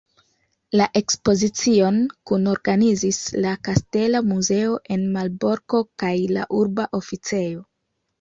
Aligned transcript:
La 0.79 0.85
ekspozicion 0.99 1.99
kunorganizis 2.31 3.19
la 3.45 3.51
Kastela 3.67 4.21
Muzeo 4.31 4.73
en 4.97 5.03
Malborko 5.19 5.83
kaj 6.05 6.15
la 6.39 6.47
Urba 6.61 6.87
Oficejo. 7.01 7.63